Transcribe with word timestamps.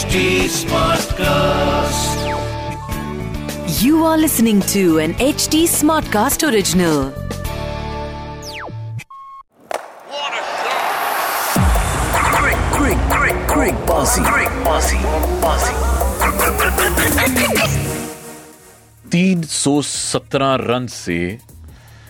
HD 0.00 0.48
Smartcast. 0.48 2.20
You 3.82 4.04
are 4.06 4.16
listening 4.16 4.62
to 4.72 4.98
an 4.98 5.12
HD 5.14 5.64
Smartcast 5.68 6.42
original. 6.50 7.10
What 10.08 10.32
a 10.32 10.42
Quick, 12.38 12.60
quick, 12.78 12.98
quick, 13.10 13.36
quick, 13.46 13.86
bossy, 13.86 14.22
quick, 14.22 14.48
bossy, 14.64 14.96
bossy. 15.42 15.74
317 19.10 20.56
run 20.70 20.86
से 20.86 21.20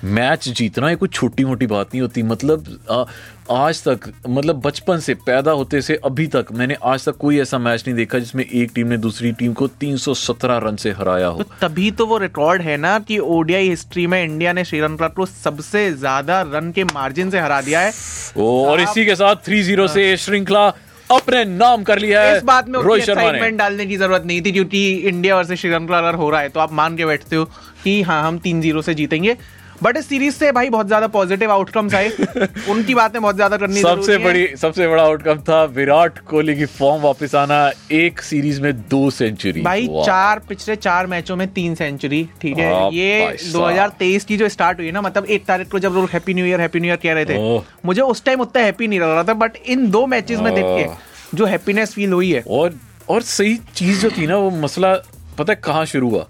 match 0.05 0.49
जीतना 0.49 0.91
ये 0.91 0.97
कोई 0.97 1.09
छोटी 1.09 1.45
मोटी 1.45 1.67
बात 1.67 1.87
नहीं 1.87 2.01
होती। 2.03 2.23
मतलब 2.23 2.65
आ, 2.91 3.05
आज 3.53 3.83
तक 3.85 4.13
मतलब 4.29 4.61
बचपन 4.63 4.99
से 4.99 5.15
पैदा 5.17 5.53
होते 5.53 5.81
से 5.83 5.95
अभी 6.05 6.27
तक 6.27 6.47
मैंने 6.53 6.77
आज 6.85 7.05
तक 7.05 7.17
कोई 7.17 7.41
ऐसा 7.41 7.59
मैच 7.59 7.83
नहीं 7.87 7.97
देखा 7.97 8.19
जिसमें 8.19 8.45
एक 8.45 8.71
टीम 8.75 8.87
ने 8.87 8.97
दूसरी 8.99 9.33
टीम 9.33 9.53
को 9.53 9.67
317 9.81 10.59
रन 10.65 10.77
से 10.77 10.91
हराया 10.93 11.27
हो। 11.27 11.43
तो 11.43 11.55
तभी 11.63 11.91
तो 11.91 12.07
वो 12.07 12.19
रिकॉर्ड 12.19 12.63
है 12.63 12.77
ना 12.79 12.99
कि 13.01 13.19
ओडीआई 13.19 13.69
हिस्ट्री 13.69 14.07
में 14.07 14.23
इंडिया 14.23 14.53
ने 14.53 14.65
श्रीलंका 14.65 15.09
को 15.11 15.27
सबसे 15.27 15.91
ज़्यादा 15.93 16.41
रन 16.53 16.71
के 16.73 16.85
मार्जिन 16.85 17.31
से 17.31 17.41
हरा 17.41 17.61
दिया 17.61 17.81
है। 17.81 17.93
ओ, 18.37 18.65
और 18.67 18.81
इसी 18.81 19.05
के 19.07 19.15
साथ 19.17 19.37
3-0 19.45 19.89
से 19.89 20.17
श्रृंखला 20.17 20.67
अपने 21.11 21.45
नाम 21.47 21.83
कर 21.83 21.99
लिया 21.99 22.21
है 22.23 22.37
इस 22.37 22.43
बात 22.45 22.69
में 22.69 22.79
रोहित 22.81 23.05
शर्मा 23.05 23.31
ने। 23.33 23.51
डालने 23.53 23.87
की 23.87 23.97
ज़रूरत 23.97 24.27
नहीं 24.27 24.43
थी 24.43 24.53
क्योंकि 24.53 24.91
इंडिया 24.95 25.37
वर्सेस 25.37 25.61
श्रीलंका 25.61 25.99
अगर 25.99 26.15
हो 26.15 26.31
रहा 26.31 26.41
है 26.41 26.49
तो 26.49 26.61
आप 26.61 26.73
मान 26.73 26.97
के 26.97 27.07
बैठते 27.07 27.37
हो 27.37 27.45
कि 27.85 28.03
हाँ 28.03 28.23
हम 28.23 28.39
तीन 28.39 28.61
ज़ीरो 28.61 28.83
से 28.83 28.95
जीतेंगे। 28.95 29.37
बट 29.83 29.97
इस 29.97 30.09
सीरीज़ 30.09 30.35
से 30.35 30.51
भाई 30.53 30.71
बहुत 30.71 30.87
ज़्यादा 30.87 31.07
पॉजिटिव 31.09 31.53
आउटकम्स 31.53 31.95
आए। 31.95 32.09
उनकी 32.71 32.95
बातें 32.95 33.21
बहुत 33.23 33.35
ज़्यादा 33.35 33.57
करनी 33.57 33.81
सबसे 33.81 34.19
बड़ी 34.19 34.47
सबसे 34.57 34.89
बड़ा 34.89 35.03
आउटकम 35.03 35.39
था 35.49 35.63
विराट 35.77 36.19
कोहली 36.29 36.57
की 36.57 36.67
फॉर्म 36.73 37.03
वापस 37.03 37.35
आना 37.35 37.61
एक 37.93 38.21
सीरीज़ 38.23 38.61
में 38.63 38.73
दो 38.89 39.11
सेंचुरी 39.11 39.63
भाई 39.63 39.87
चार 40.07 40.39
पिछले 40.49 40.77
चार 40.77 41.07
मैचों 41.07 41.37
में 41.37 41.47
तीन 41.53 41.75
सेंचुरी 41.75 42.29
ठीक 42.43 42.59
है? 42.59 42.73
हाँ, 42.75 42.91
ये 42.93 43.25
भाई 43.25 43.37
2023 43.53 44.25
की 44.25 44.37
जो 44.37 44.49
स्टार्ट 44.49 44.79
हुई 44.79 44.91
ना 44.91 45.01
मतलब 45.03 45.25
एक 45.27 45.45
तारीख 45.47 45.71
को 45.71 45.79
जब 45.79 45.93
लोग 45.95 46.09
happy 46.13 46.35
new 46.35 46.47
year 46.47 46.61
happy 46.61 46.81
new 46.81 46.91
year 46.91 46.99
कह 47.03 47.13
रहे 47.13 47.25
थे। 47.25 47.59
मुझे 47.87 48.03
उस 48.03 48.25
टाइम 48.25 48.41
उतना 48.41 48.63
हैप्पी 48.63 48.89
नहीं 48.89 49.01
लग 49.01 49.09
रहा 49.09 49.25
था 49.25 49.35
बट 49.35 49.57
इन 49.67 49.91
दो 49.91 50.07
मैचेस 50.07 50.41
में 50.41 50.55
देख 50.55 50.65
के 50.67 51.37
जो 51.37 51.47
हैप्पीनेस 51.47 51.95
फील 51.95 52.13
हुई 52.13 52.31
है। 52.33 52.45
और 52.49 52.75
और 53.09 53.23
सही 53.23 53.57
चीज़ 53.75 54.01
जो 54.03 54.11
थी 54.11 54.27
ना 54.27 54.37
वो 54.37 54.51
मसला 54.51 54.95
पता 55.41 55.53
है 55.53 55.61
कहाँ 55.65 55.85
शुरू 55.87 56.11
हुआ? 56.11 56.27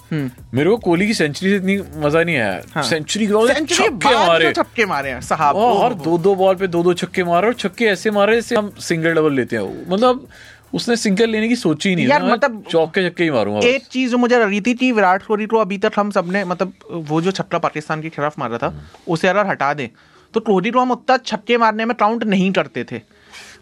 मेरे 0.55 0.70
को 0.70 0.77
कोहली 0.77 1.06
की 1.06 1.14
सेंचुरी 1.14 1.50
से 1.50 1.56
इतनी 1.56 2.00
मज़ा 2.06 2.22
नहीं 2.25 2.36
आया। 2.36 2.61
हाँ। 2.75 2.83
सेंचुरी 2.83 3.27
छक्के 3.27 4.27
मारे। 4.27 4.53
छक्के 4.53 4.86
मारे 4.86 5.11
हैं 5.11 5.20
साहब। 5.20 5.56
और 5.56 5.94
दो 5.94 6.19
दो 6.19 6.34
बॉल 6.34 6.55
पे 6.55 6.66
दो 6.66 6.83
दो 6.83 6.94
छक्के 6.94 7.25
मारे 7.25 7.47
और 7.47 7.55
छक्के 7.55 7.84
ऐसे 7.84 8.11
मारे 8.11 8.34
जैसे 8.34 8.56
हम 8.56 8.70
सिंगल 8.81 9.14
डबल 9.14 9.33
लेते 9.33 9.56
हैं। 9.56 9.91
मतलब 9.91 10.28
उसने 10.75 10.97
सिंगल 10.97 11.31
लेने 11.31 11.48
की 11.48 11.56
सोची 11.56 11.88
ही 11.88 11.97
नहीं 11.97 12.06
यार, 12.08 12.22
मतलब- 12.22 12.70
चौके 12.70 13.08
छक्के 13.08 13.25
ही 13.25 13.31
मारूँगा 13.31 13.66
एक 13.69 13.86
चीज़ 13.86 14.16
मुझे 14.16 14.38
लगी 14.38 14.61
थी 14.61 14.75
कि 14.75 14.92
विराट 14.92 15.22
कोहली 15.22 15.47
को 15.47 15.56
अभी 15.56 15.78
तक 15.78 15.92
हम 15.97 16.11
सबने 16.11 16.44
मतलब 16.44 16.72
वो 16.92 17.20
जो 17.22 17.31
छक्का 17.31 17.58
पाकिस्तान 17.58 18.03
के 18.03 18.08
खिलाफ 18.08 18.38
मारा 18.38 18.58
था 18.58 18.84
उसे 19.08 19.28
अगर 19.28 19.47
हटा 19.47 19.75
दें 19.75 19.88
तो 20.34 20.41
कोहली 20.41 20.70
को 20.70 20.81
हम 20.81 20.91
उतना 20.91 21.16
छक्के 21.16 21.56
मारने 21.58 21.84
में 21.84 21.97
काउंट 21.97 22.25
नहीं 22.25 22.53
करते 22.53 22.84
थे। 22.84 23.00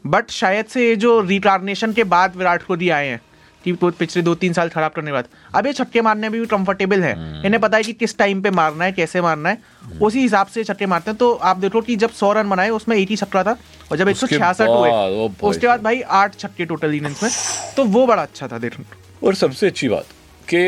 बट 0.07 0.31
शायद 0.31 0.67
से 0.67 0.89
ये 0.89 0.97
जो 0.97 1.21
रिटार्नेशन 1.21 1.93
के 1.93 2.05
बाद 2.05 2.37
विराट 2.37 2.63
कोहली 2.63 2.89
आए 2.89 3.07
हैं 3.07 3.21
कि 3.64 3.73
वो 3.73 3.91
पिछले 3.91 4.23
दो 4.23 4.34
तीन 4.34 4.53
साल 4.53 4.69
खराब 4.69 4.92
करने 4.92 5.06
के 5.06 5.12
बाद। 5.12 5.28
अब 5.55 5.67
ये 5.67 5.73
छक्के 5.73 6.01
मारने 6.01 6.28
में 6.28 6.41
भी 6.41 6.47
कंफर्टेबल 6.47 7.03
है। 7.03 7.12
इन्हें 7.47 7.61
पता 7.61 7.77
है 7.77 7.83
कि 7.83 7.92
किस 7.95 8.17
टाइम 8.19 8.42
पे 8.42 8.51
मारना 8.51 8.84
है 8.84 8.92
कैसे 8.92 9.20
मारना 9.20 9.48
है। 9.48 9.59
उसी 10.03 10.20
हिसाब 10.20 10.47
से 10.47 10.64
छक्के 10.64 10.87
मारते 10.87 11.11
हैं। 11.11 11.19
तो 11.19 11.33
आप 11.33 11.56
देखो 11.56 11.81
कि 11.81 11.97
जब 11.97 12.11
सौ 12.12 12.33
रन 12.33 12.48
बनाए 12.48 12.69
उसमें 12.70 12.97
एक 12.97 13.09
ही 13.09 13.17
छक्का 13.17 13.42
था 13.45 13.56
और 13.91 13.97
जब 13.97 14.09
एक 14.09 14.17
सौ 14.17 14.27
छियासठ 14.27 14.69
हुए 14.69 15.29
उसके 15.42 15.67
बाद 15.67 15.83
भाई 15.83 16.01
आठ 16.03 16.36
छक्के 16.36 16.64
टोटल 16.64 16.95
इनिंग्स 16.95 17.23
में। 17.23 17.31
तो 17.77 17.84
वो 17.86 18.06
बड़ा 18.06 18.23
अच्छा 18.23 18.48
था 18.48 18.59
देखने 18.59 18.84
और 19.27 19.34
सबसे 19.34 19.67
अच्छी 19.67 19.89
बात 19.89 20.06
कि 20.48 20.64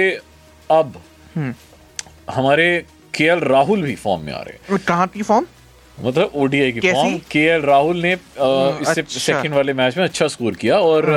अब 0.71 1.01
हम्म। 1.37 1.55
हमारे 2.31 2.67
के 3.15 3.29
राहुल 3.41 3.83
भी 3.83 3.95
फॉर्म 3.97 4.23
में 4.23 4.33
आ 4.33 4.41
रहे 4.41 4.73
हैं। 4.73 4.79
कहाँ 4.79 5.07
की 5.07 5.23
फॉर्म 5.23 5.47
मतलब 6.05 6.31
ओडीआई 6.35 6.73
की 6.73 6.81
फॉर्म 6.93 7.17
केएल 7.31 7.63
राहुल 7.63 8.01
ने 8.03 8.13
अ, 8.13 8.19
इससे 8.83 9.01
अच्छा। 9.01 9.21
सेकंड 9.21 9.55
वाले 9.55 9.73
मैच 9.81 9.97
में 9.97 10.05
अच्छा 10.05 10.27
स्कोर 10.35 10.55
किया 10.61 10.79
और 10.81 11.09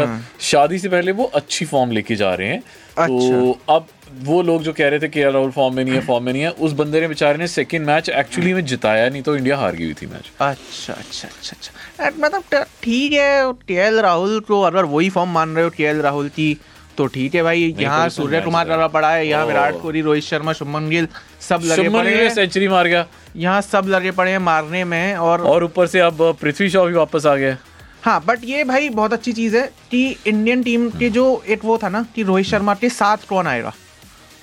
शादी 0.51 0.79
से 0.79 0.89
पहले 0.89 1.11
वो 1.11 1.23
अच्छी 1.35 1.65
फॉर्म 1.65 1.91
लेके 1.91 2.15
जा 2.15 2.33
रहे 2.33 2.47
हैं। 2.47 2.59
अच्छा। 2.59 3.05
तो 3.07 3.59
अब 3.73 3.87
वो 4.23 4.41
लोग 4.41 4.63
जो 4.63 4.73
कह 4.73 4.87
रहे 4.89 4.99
थे 4.99 5.07
केएल 5.09 5.29
राहुल 5.33 5.51
फॉर्म 5.51 5.75
में 5.75 5.83
नहीं 5.83 5.93
है 5.95 6.01
फॉर्म 6.05 6.23
में 6.25 6.31
नहीं 6.33 6.41
है 6.41 6.49
उस 6.65 6.71
बंदे 6.81 6.99
ने 7.01 7.07
बेचारे 7.07 7.37
ने 7.37 7.47
सेकंड 7.47 7.85
मैच 7.85 8.09
एक्चुअली 8.09 8.53
में 8.53 8.65
जिताया 8.65 9.07
नहीं 9.09 9.21
तो 9.21 9.35
इंडिया 9.35 9.57
हार 9.57 9.75
गई 9.75 9.93
थी 9.93 10.05
मैच 10.05 10.29
अच्छा 10.39 10.93
अच्छा 10.93 11.27
अच्छा 11.27 11.55
अच्छा। 11.57 12.11
मतलब 12.19 12.65
ठीक 12.83 13.13
है 13.13 13.51
के 13.67 13.89
राहुल 14.01 14.39
को 14.47 14.61
अगर 14.61 14.85
वही 14.93 15.09
फॉर्म 15.09 15.29
मान 15.33 15.55
रहे 15.55 15.63
हो 15.63 15.69
के 15.77 16.01
राहुल 16.01 16.29
की 16.29 16.57
तो 16.97 17.05
ठीक 17.07 17.35
है 17.35 17.43
भाई 17.43 17.71
तो 17.71 17.81
यहाँ 17.81 18.07
सूर्य 18.09 18.41
कुमार। 18.41 18.67
लड़ा 18.67 18.87
पड़ा 18.87 19.11
है 19.11 19.27
यहाँ 19.27 19.45
विराट 19.45 19.81
कोहली 19.81 20.01
रोहित 20.01 20.23
शर्मा 20.23 20.53
शुभमन 20.53 20.89
गिल 20.89 21.07
सब 21.41 21.61
लगे 21.63 21.89
पड़े 21.89 22.15
हैं। 22.15 22.29
सेंचुरी 22.35 22.67
मार 22.67 22.87
गया। 22.87 23.05
यहाँ 23.35 23.61
सब 23.61 23.85
लगे 23.87 24.11
पड़े 24.11 24.31
हैं 24.31 24.39
मारने 24.39 24.83
में 24.85 25.15
और 25.17 25.41
और 25.43 25.63
ऊपर 25.63 25.87
से 25.87 25.99
अब 25.99 26.21
पृथ्वी 26.41 26.69
शॉ 26.69 26.85
भी 26.85 26.93
वापस 26.93 27.25
आ 27.25 27.35
गया 27.35 27.57
हाँ 28.03 28.23
बट 28.25 28.39
ये 28.43 28.63
भाई 28.63 28.89
बहुत 28.91 29.13
अच्छी 29.13 29.33
चीज़ 29.33 29.55
है 29.57 29.65
कि 29.91 30.05
इंडियन 30.27 30.63
टीम 30.63 30.89
के 30.89 31.09
जो 31.09 31.25
एक 31.47 31.65
वो 31.65 31.77
था 31.77 31.89
ना 31.89 32.05
कि 32.15 32.23
रोहित 32.23 32.45
शर्मा 32.45 32.73
के 32.75 32.89
साथ 32.89 33.27
कौन 33.29 33.47
आएगा? 33.47 33.73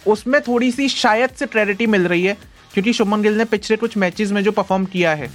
उसमें 0.07 0.41
थोड़ी 0.41 0.71
सी 0.73 0.89
शायद 0.89 1.31
से 1.31 1.47
क्लैरिटी 1.47 1.87
मिल 1.87 2.07
रही 2.07 2.25
है 2.25 2.37
क्योंकि 2.75 2.93
शुभमन 2.93 3.23
गिल 3.23 3.37
ने 3.39 3.45
पिछले 3.45 3.77
कुछ 3.77 3.97
मैचेस 3.97 4.31
में 4.33 4.43
जो 4.45 4.53
परफॉर्म 4.53 4.85
किया 4.85 5.15
है 5.15 5.31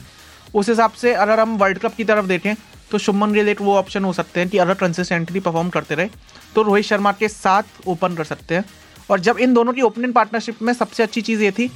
उस 0.55 0.69
हिसाब 0.69 0.91
से 0.91 1.13
अगर 1.13 1.39
हम 1.39 1.57
वर्ल्ड 1.57 1.77
कप 1.77 1.95
की 1.95 2.03
तरफ़ 2.03 2.25
देखें 2.25 2.53
तो 2.91 2.97
शुभमन 2.97 3.33
गिल 3.33 3.49
एक 3.49 3.61
वो 3.61 3.75
ऑप्शन 3.75 4.03
हो 4.03 4.13
सकते 4.13 4.39
हैं 4.39 4.49
कि 4.49 4.57
अगर 4.57 4.73
कंसिस्टेंटली 4.75 5.39
परफॉर्म 5.39 5.69
करते 5.69 5.95
रहे 5.95 6.09
तो 6.55 6.61
रोहित 6.61 6.85
शर्मा 6.85 7.11
के 7.11 7.27
साथ 7.29 7.87
ओपन 7.87 8.15
कर 8.15 8.23
सकते 8.25 8.55
हैं। 8.55 8.65
और 9.09 9.19
जब 9.19 9.37
इन 9.37 9.53
दोनों 9.53 9.73
की 9.73 9.81
ओपनिंग 9.81 10.13
पार्टनरशिप 10.13 10.61
में 10.61 10.73
सबसे 10.73 11.03
अच्छी 11.03 11.21
चीज़ 11.21 11.43
ये 11.43 11.51
थी 11.51 11.67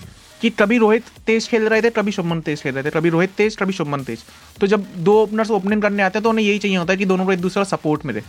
कि 0.42 0.50
कभी 0.52 0.78
रोहित 0.78 1.06
तेज 1.28 1.48
खेल 1.48 1.68
रहे 1.70 1.82
थे 1.82 1.90
कभी 1.92 2.12
शुभमन 2.12 2.42
तेज 2.42 2.62
खेल 2.62 2.74
रहे 2.74 2.84
थे 2.84 2.90
कभी 2.90 3.10
रोहित 3.10 3.34
तेज 3.38 3.56
कभी 3.56 3.74
शुभमन 3.74 4.04
तेज। 4.04 4.24
तो 4.62 4.68
जब 4.68 4.86
दो 5.00 5.16
ओपनर्स 5.24 5.52
ओपनिंग 5.52 5.82
करने 5.82 6.04
आते 6.04 6.20
हैं 6.20 6.24
तो 6.24 6.30
उन्हें 6.30 6.46
यही 6.46 6.60
चाहिए 6.60 6.78
होता 6.78 6.94
है 6.94 6.98
कि 6.98 7.06
दोनों 7.06 7.26
को 7.26 7.32
एक 7.32 7.42
दूसरे 7.42 7.64
का 7.64 7.70
सपोर्ट 7.70 8.06
मिले। 8.06 8.22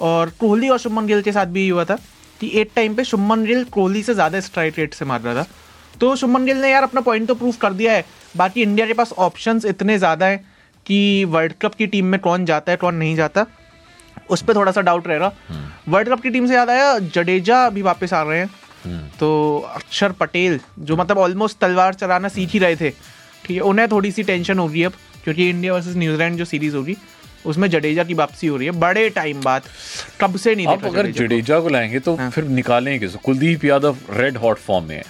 और 0.00 0.30
कोहली 0.40 0.68
और 0.68 0.78
शुभमन 0.78 1.06
गिल 1.06 1.22
के 1.22 1.32
साथ 1.32 1.46
भी 1.48 1.68
हुआ 1.68 1.84
था 1.84 1.96
कि 2.40 2.50
एक 2.54 2.70
टाइम 2.76 2.94
पे 2.94 3.04
शुभमन 3.04 3.44
गिल 3.44 3.64
कोहली 3.72 4.02
से 4.02 4.14
ज़्यादा 4.14 4.40
स्ट्राइक 4.40 4.78
रेट 4.78 4.94
से 4.94 5.04
मार 5.04 5.20
रहा 5.20 5.34
था। 5.34 5.46
तो 5.94 6.14
शुभमन 6.16 6.44
गिल 6.46 6.56
ने 6.56 6.70
यार 6.70 6.82
अपना 6.82 7.00
पॉइंट 7.00 7.26
तो 7.28 7.34
प्रूव 7.34 7.54
कर 7.60 7.72
दिया 7.72 7.92
है, 7.92 8.04
बाकी 8.36 8.62
इंडिया 8.62 8.86
के 8.86 8.92
पास 8.92 9.12
ऑप्शंस 9.18 9.64
इतने 9.66 9.98
ज़्यादा 9.98 10.26
हैं 10.26 10.44
कि 10.88 11.24
वर्ल्ड 11.28 11.52
कप 11.62 11.74
की 11.74 11.86
टीम 11.86 12.06
में 12.06 12.20
कौन 12.20 12.44
जाता 12.44 12.72
है 12.72 12.76
कौन 12.76 12.94
नहीं 12.94 13.16
जाता 13.16 13.46
उस 14.30 14.42
पर 14.42 14.54
थोड़ा 14.54 14.72
सा 14.72 14.80
डाउट 14.80 15.06
रहेगा 15.08 15.32
वर्ल्ड 15.88 16.08
कप 16.08 16.20
की 16.20 16.30
टीम 16.30 16.46
से 16.46 16.54
याद 16.54 16.70
आया 16.70 16.98
जडेजा 16.98 17.68
भी 17.70 17.82
वापस 17.82 18.12
आ 18.12 18.22
रहे 18.22 18.38
हैं। 18.38 18.48
तो 19.20 19.28
अक्षर 19.74 20.12
पटेल 20.12 20.58
जो 20.78 20.96
मतलब 20.96 21.18
ऑलमोस्ट 21.18 21.58
तलवार 21.58 21.94
चलाना 21.94 22.28
सीख 22.28 22.50
ही 22.50 22.58
रहे 22.58 22.76
थे। 22.76 22.90
ठीक 22.90 23.50
है 23.50 23.60
उन्हें 23.62 23.88
थोड़ी 23.88 24.10
सी 24.12 24.22
टेंशन 24.22 24.58
होगी 24.58 24.82
अब 24.82 24.92
क्योंकि 25.24 25.48
इंडिया 25.50 25.74
वर्सेस 25.74 25.96
न्यूजीलैंड 25.96 26.36
जो 26.38 26.44
सीरीज़ 26.44 26.76
होगी 26.76 26.96
उसमें 27.46 27.68
जडेजा 27.70 28.04
की 28.04 28.14
वापसी 28.14 28.46
हो 28.46 28.56
रही 28.56 28.66
है 28.66 28.72
बड़े 28.78 29.08
टाइम 29.10 29.40
बाद 29.42 29.62
कब 30.20 30.36
से 30.36 30.54
नहीं 30.54 30.66
आप 30.66 30.84
अगर 30.84 31.10
जडेजा 31.12 31.60
को। 31.60 31.68
लाएँगे 31.68 31.98
तो 31.98 32.14
हाँ। 32.16 32.30
फिर 32.30 32.44
निकालेंगे 32.44 32.98
किसको 32.98 33.18
Kuldeep 33.24 33.64
Yadav 33.64 33.96
red 34.10 34.36
hot 34.36 34.58
form 34.58 34.84
में 34.84 34.96
है। 34.96 35.04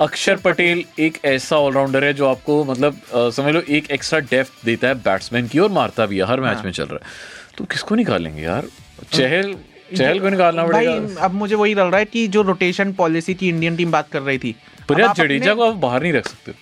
अक्षर 0.00 0.36
पटेल 0.36 0.84
एक 0.98 1.18
ऐसा 1.24 1.58
ऑलराउंडर 1.58 2.04
है 2.04 2.12
जो 2.14 2.26
आपको 2.26 2.64
मतलब 2.64 3.00
समझ 3.14 3.54
लो 3.54 3.60
एक 3.70 3.90
एक्स्ट्रा 3.90 4.20
डेप्थ 4.20 4.64
देता 4.64 4.88
है 4.88 4.94
बैट्समैन 4.94 5.48
की 5.48 5.58
और 5.58 5.70
मारता 5.70 6.06
भी 6.06 6.18
है 6.18 6.24
हर 6.24 6.40
हाँ। 6.40 6.54
मैच 6.54 6.64
में 6.64 6.72
चल 6.72 6.84
रहा 6.84 6.94
है। 6.94 7.10
तो 7.58 7.64
किसको 7.64 7.94
निकालेंगे 7.94 8.42
यार? 8.42 8.66
चहल 9.12 9.54
चहल 9.96 10.18
को 10.20 10.28
निकालना 10.28 10.64
पड़ेगा। 10.66 11.24
अब 11.24 11.32
मुझे 11.34 11.54
वही 11.54 11.74
लग 11.74 11.90
रहा 11.90 11.98
है 11.98 12.04
कि 12.04 12.26
जो 12.28 12.42
रोटेशन 12.42 12.92
पॉलिसी 12.92 13.34
की 13.34 13.48
इंडियन 13.48 13.76
टीम 13.76 13.90
बात 13.90 14.08
कर 14.08 14.22
रही 14.22 14.38
थी 14.38 14.54
जडेजा 14.90 15.54
को 15.54 15.62
आप 15.62 15.74
बाहर 15.76 16.02
नहीं 16.02 16.12
रख 16.12 16.28
सकते। 16.28 16.52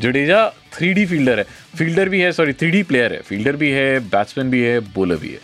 जडेजा 0.00 0.46
थ्री 0.72 0.92
डी 0.94 1.04
फील्डर 1.06 1.38
है। 1.38 1.44
फील्डर 1.78 2.08
भी 2.08 2.20
है 2.20 2.32
सॉरी 2.32 2.52
थ्री 2.54 2.82
प्लेयर 2.82 3.12
है। 3.12 3.20
फील्डर 3.22 3.56
भी 3.56 3.70
है 3.70 3.98
बैट्समैन 4.10 4.50
भी 4.50 4.60
है 4.62 4.78
बॉलर 4.94 5.16
भी 5.16 5.28
है। 5.28 5.38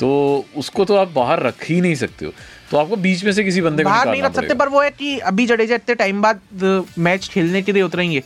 तो 0.00 0.10
उसको 0.56 0.84
तो 0.84 0.94
आप 0.96 1.08
बाहर 1.14 1.42
रख 1.42 1.64
ही 1.64 1.80
नहीं 1.80 1.94
सकते 1.94 2.26
हो। 2.26 2.32
तो 2.70 2.76
आपको 2.76 2.96
बीच 2.98 3.24
में 3.24 3.32
से 3.32 3.44
किसी 3.44 3.60
बंदे 3.60 3.82
को 3.82 3.88
बाहर 3.90 4.10
नहीं 4.10 4.22
रख 4.22 4.34
सकते 4.34 4.54
पर 4.54 4.68
वो 4.68 4.82
है 4.82 4.90
कि 4.90 5.18
अभी 5.20 5.46
जडेजा 5.46 5.74
इतने 5.74 5.94
टाइम 5.94 6.22
बाद 6.22 6.40
मैच 6.98 7.28
खेलने 7.28 7.62
के 7.62 7.72
लिए 7.72 7.82
उतरेंगे। 7.82 8.22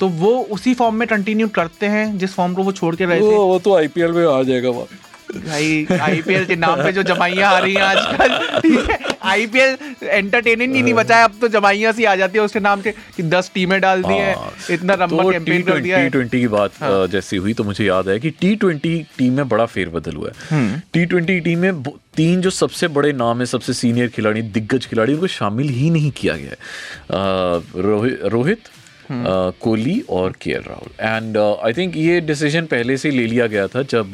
तो 0.00 0.08
वो 0.08 0.30
उसी 0.50 0.74
फॉर्म 0.74 0.94
में 0.94 1.06
कंटिन्यू 1.08 1.48
करते 1.50 1.86
हैं 1.86 2.06
जिस 2.18 2.34
फॉर्म 2.34 2.54
को 2.54 2.62
वो 2.62 2.72
छोड़ 2.72 2.94
के 2.96 3.04
रहे 3.04 3.16
थे। 3.16 3.24
वो 3.24 3.46
वो 3.46 3.58
तो 3.58 3.76
आईपीएल 3.76 4.12
में 4.12 4.26
आ 4.26 4.42
जाएगा 4.42 4.70
वहाँ 4.70 4.86
भाई 5.34 5.86
आईपीएल 6.00 6.44
के 6.46 6.56
नाम 6.56 6.82
पे 6.82 6.92
जो 6.92 7.02
जमाइयाँ 7.02 7.52
आ 7.54 7.58
रही 7.58 7.74
हैं 7.74 7.82
आजकल 7.82 8.60
ठीक 8.60 8.90
है 8.90 8.98
आईपीएल 9.30 9.76
एंटरटेनिंग 10.02 10.74
ही 10.74 10.82
नहीं 10.82 10.94
बचा 10.94 11.16
है 11.16 11.24
अब 11.24 11.34
तो 11.40 11.48
जमाइयाँ 11.48 11.92
सी 11.92 12.04
आ 12.04 12.14
जाती 12.16 12.38
है 12.38 12.44
उसके 12.44 12.60
नाम 12.60 12.80
के 12.80 12.92
कि 13.16 13.22
दस 13.22 13.50
टीमें 13.54 13.80
डाल 13.80 14.02
दी 14.02 14.14
हैं 14.14 14.34
हाँ। 14.36 14.52
इतना 14.70 14.94
लंबा 14.94 15.30
कैंपेन 15.30 15.62
कर 15.62 15.80
दिया 15.80 15.96
टी 15.96 16.02
है 16.02 16.10
ट्वेंटी 16.10 16.40
की 16.40 16.48
बात 16.48 16.80
हाँ। 16.80 17.06
जैसी 17.06 17.36
हुई 17.36 17.54
तो 17.54 17.64
मुझे 17.64 17.84
याद 17.84 18.08
है 18.08 18.18
कि 18.20 18.30
टी 18.30 18.54
ट्वेंटी 18.56 18.98
टीम 19.18 19.32
में 19.32 19.48
बड़ा 19.48 19.66
फेरबदल 19.66 20.16
हुआ। 20.16 20.30
है 20.50 20.82
टी 20.92 21.04
ट्वेंटी 21.06 21.40
टीम 21.40 21.58
में 21.58 21.82
तीन 22.16 22.40
जो 22.40 22.50
सबसे 22.50 22.88
बड़े 22.88 23.12
नाम 23.12 23.40
है 23.40 23.46
सबसे 23.46 23.72
सीनियर 23.72 24.08
खिलाड़ी 24.08 24.42
दिग्गज 24.56 24.86
खिलाड़ी 24.86 25.12
उनको 25.14 25.26
शामिल 25.26 25.68
ही 25.68 25.90
नहीं 25.90 26.10
किया 26.10 26.36
गया 26.36 26.50
है 26.50 28.30
रोहित 28.30 28.68
कोहली 29.10 30.00
और 30.10 30.32
K 30.42 30.52
Rahul 30.52 30.90
and 31.00 31.36
I 31.38 31.72
think 31.72 31.96
ये 31.96 32.20
डिसीज़न 32.20 32.66
पहले 32.66 32.96
से 32.96 33.10
ले 33.10 33.26
लिया 33.26 33.46
गया 33.46 33.66
था 33.68 33.82
जब 33.82 34.12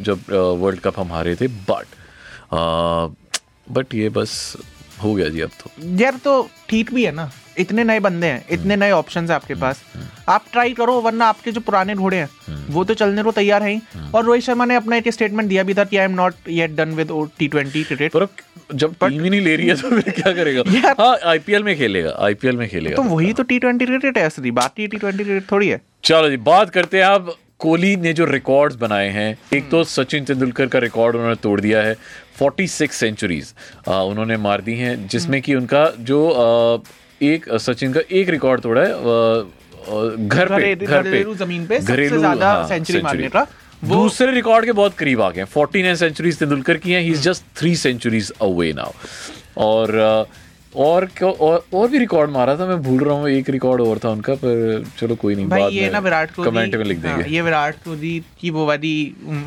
जब 0.00 0.32
वर्ल्ड 0.62 0.80
कप 0.80 0.98
हम 1.00 1.12
हारे 1.12 1.34
थे 1.36 1.48
बट 1.70 1.86
बट 3.72 3.94
ये 3.94 4.08
बस 4.08 4.56
हो 5.02 5.14
गया 5.14 5.28
जी 5.28 5.40
अब 5.40 5.50
तो. 5.62 5.70
यार 6.00 6.16
तो 6.24 6.48
ठीक 6.68 6.92
भी 6.94 7.04
है 7.04 7.12
ना. 7.12 7.30
इतने 7.58 7.84
नए 7.84 8.00
बंदे 8.00 8.26
हैं 8.26 8.44
इतने 8.50 8.76
नए 8.76 8.90
ऑप्शंस 8.90 9.30
हैं 9.30 9.36
आपके 9.36 9.54
पास. 9.54 9.82
आप 10.28 10.44
ट्राई 10.52 10.72
करो 10.72 11.00
वरना 11.00 11.26
आपके 11.26 11.52
जो 11.52 11.60
पुराने 11.60 11.94
घोड़े 11.94 12.16
हैं 12.16 12.66
वो 12.70 12.84
तो 12.84 12.94
चलने 12.94 13.22
को 13.22 13.32
तैयार 13.32 13.62
हैं 13.62 14.10
और 14.12 14.24
रोहित 14.24 14.42
शर्मा 14.44 14.64
ने 14.64 14.74
अपना 14.74 14.96
एक 14.96 15.08
स्टेटमेंट 15.08 15.48
दिया 15.48 15.62
भी 15.62 15.74
था 15.74 15.84
कि 15.84 15.96
I 15.96 16.04
am 16.04 16.14
not 16.14 16.48
yet 16.48 16.74
done 16.76 16.94
with 16.94 17.12
T 17.38 17.48
twenty 17.48 17.84
cricket 17.84 18.16
जब 18.76 18.94
टीम 18.94 19.22
ही 19.24 19.30
नहीं 19.30 19.40
ले 19.40 19.56
रही 19.56 19.66
है 19.68 19.74
तो 19.76 19.90
फिर 19.90 20.12
क्या 20.12 20.32
करेगा? 20.32 20.62
हाँ 21.00 21.16
आईपीएल 21.26 21.62
में 21.62 21.76
खेलेगा 21.78 22.14
आईपीएल 22.26 22.56
में 22.56 22.68
खेलेगा। 22.68 22.96
तो 22.96 23.02
वही 23.04 23.32
तो 23.32 23.42
टी 23.44 23.58
ट्वेंटी 23.58 23.86
क्रिकेट 23.86 24.18
है 24.18 24.24
असली 24.24 24.50
बाकी 24.52 24.86
टी 24.86 24.96
ट्वेंटी 24.96 25.24
क्रिकेट 25.24 25.50
थोड़ी 25.50 25.68
है। 25.68 25.80
चलो 26.04 26.30
जी 26.30 26.36
बात 26.46 26.70
करते 26.70 26.98
हैं 26.98 27.04
अब 27.06 27.34
कोहली 27.58 27.94
ने 27.96 28.12
जो 28.12 28.24
रिकॉर्ड्स 28.26 28.76
बनाए 28.76 29.08
हैं 29.10 29.36
एक 29.54 29.70
तो 29.70 29.82
सचिन 29.90 30.24
तेंदुलकर 30.24 30.66
का 30.66 30.78
रिकॉर्ड 30.78 31.16
उन्होंने 31.16 31.36
तोड़ 31.42 31.60
दिया 31.60 31.82
है 31.82 31.94
46 32.40 32.90
सेंचुरीज 32.92 33.52
उन्होंने 33.88 34.36
मार 34.38 34.60
दी 34.60 34.74
हैं 34.78 35.06
जिसमें 35.08 35.40
कि 35.42 35.54
उनका 35.54 35.84
जो 36.00 36.18
एक 37.22 37.48
सचिन 37.60 37.92
का 37.92 38.00
एक 38.12 38.28
रिकॉर्ड 38.30 38.60
तोड़ा 38.60 38.82
है 38.82 38.90
घर 40.18 40.48
पे 40.48 40.74
घर 40.76 41.02
पे। 41.02 41.10
घरेलू 41.10 41.34
ज़मीन 41.36 41.66
पे 41.66 41.80
सबसे 41.80 41.92
घरेलू, 41.92 42.18
ज़्यादा 42.18 42.52
हाँ, 42.52 42.66
सेंचुरी 42.68 43.00
मारने 43.02 43.28
का। 43.28 43.46
दूसरे 43.84 44.30
रिकॉर्ड 44.32 44.64
के 44.64 44.72
बहुत 44.72 44.94
करीब 44.94 45.20
आ 45.22 45.30
गए 45.30 45.40
हैं। 45.40 45.48
49 45.48 45.98
सेंचुरीज 45.98 46.38
तेंदुलकर 46.38 46.76
की 46.76 46.92
हैं। 46.92 47.00
He 47.02 47.10
is 47.10 47.22
just 47.22 47.44
three 47.56 47.76
centuries 47.76 48.32
away 48.42 48.72
now 48.72 48.92
और 49.64 50.26
और 50.74 51.08
और, 51.22 51.64
और 51.74 51.88
भी 51.88 51.98
रिकॉर्ड 51.98 52.30
मारा 52.30 52.56
था। 52.56 52.66
मैं 52.66 52.76
भूल 52.82 53.02
रहा 53.04 53.14
हूँ 53.16 53.28
एक 53.30 53.48
रिकॉर्ड 53.50 53.80
और 53.80 53.98
था 53.98 54.10
उनका 54.10 54.34
पर 54.34 54.84
चलो 54.98 55.14
कोई 55.16 55.34
नहीं 55.34 55.46
भाई 55.48 55.74
ये 55.74 55.88
ना 55.90 55.98
विराट 55.98 56.34
कोहली 56.34 56.50
कमेंट 56.50 56.74
में 56.74 56.84
लिख 56.84 57.04
हाँ, 57.04 57.16
देंगे 57.16 57.34
ये 57.34 57.42
विराट 57.42 57.76
कोहली 57.84 58.18
की 58.40 58.50
वो 58.50 58.66
वाली 58.66 58.92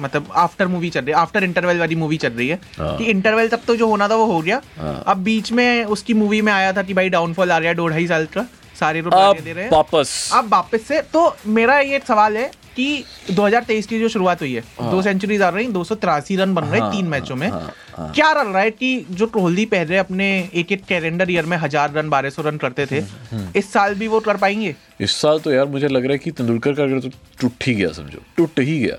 मतलब 0.02 0.32
आफ्टर 0.36 0.68
मूवी 0.68 0.90
चल 0.90 1.02
रही 1.02 1.14
है 1.14 1.18
आफ्टर 1.18 1.44
इंटरवल 1.44 1.80
वाली 1.80 1.96
मूवी 1.96 2.18
चल 2.18 2.32
रही 2.32 2.48
है। 2.48 2.60
हाँ। 2.78 2.98
कि 2.98 3.06
इंटरवल 3.06 3.48
तक 3.48 3.60
तो 3.68 3.76
जो 3.76 3.88
होना 3.88 4.08
था 4.08 4.16
वो 4.16 4.26
हो 4.26 4.40
गया। 4.42 4.62
हाँ। 4.78 5.04
अब 5.08 5.18
बीच 5.24 5.52
में 5.52 5.84
उसकी 5.98 6.14
मूवी 6.14 6.42
में 6.42 6.52
आया 6.54 6.72
था 6.74 6.84
कि 6.84 6.94
भाई 6.94 7.10
डाउनफॉल 7.10 7.52
आ 7.52 7.58
रहा 7.58 7.70
है 7.70 7.76
दो 7.76 7.88
ढाई 7.88 8.08
साल 8.08 8.26
का 8.34 8.46
सारे 8.80 9.02
लोग 9.02 9.14
दे 9.44 9.54
रहे 9.54 9.64
हैं। 9.64 9.72
वापस। 9.72 10.32
अब 10.34 10.50
वापस 10.52 10.88
से 10.88 11.02
तो 11.14 11.36
मेरा 11.48 11.80
ये 11.80 12.00
सवाल 12.08 12.38
है 12.38 12.50
कि 12.80 13.34
2023 13.36 13.86
की 13.86 14.00
जो 14.00 14.10
शुरुआत 14.10 14.42
हुई 14.42 14.54
है 14.54 14.64
दो 14.82 15.02
सेंचुरीज 15.02 15.42
आ 15.42 15.50
रही 15.50 15.68
दो 15.68 15.84
सौ 15.84 15.96
तिरासी 15.96 16.36
रन 16.36 16.54
बन 16.56 16.64
रहे 16.64 16.80
हाँ, 16.80 16.92
तीन 16.92 17.06
मैचों 17.08 17.36
में। 17.36 17.48
हाँ, 17.50 17.74
हाँ। 17.98 18.12
क्या 18.16 18.32
रन 18.32 18.52
रहा 18.54 18.62
है 18.64 18.72
कि 18.72 19.06
जो 19.12 19.28
कोहली 19.28 19.66
पहले 19.74 19.98
अपने 19.98 20.28
एक 20.54 20.72
एक 20.72 20.86
कैलेंडर 20.86 21.32
ईयर 21.32 21.46
में 21.46 21.58
हज़ार 21.58 21.92
रन 21.94 22.10
बारह 22.10 22.30
सौ 22.30 22.42
रन 22.42 22.58
करते 22.58 22.86
थे 22.86 23.00
हम्म, 23.00 23.52
इस 23.56 23.72
साल 23.74 23.96
भी 23.96 24.08
वो 24.08 24.20
कर 24.20 24.38
पाएँगे? 24.38 24.76
इस 25.02 25.16
साल 25.22 25.40
तो 25.40 25.52
यार 25.52 25.66
मुझे 25.68 25.88
लग 25.88 26.04
रहा 26.04 26.12
है 26.12 26.18
कि 26.18 26.32
तेंदुलकर 26.32 26.74
का 26.74 26.84
रिकॉर्ड 26.84 27.04
तो 27.04 27.18
टूट 27.42 27.68
ही 27.68 27.74
गया 27.76 27.92
समझो। 27.92 28.24
टूट 28.38 28.60
ही 28.60 28.80
गया। 28.80 28.98